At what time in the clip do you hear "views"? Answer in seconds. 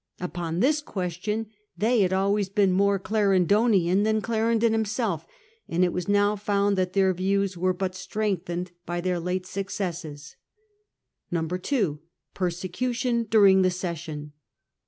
7.13-7.55